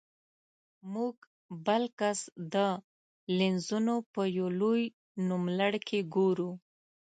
[0.93, 1.15] موږ
[1.65, 2.19] بل کس
[2.53, 2.55] د
[3.37, 4.83] لینزونو په یو لوی
[5.29, 6.51] نوملړ کې ګورو.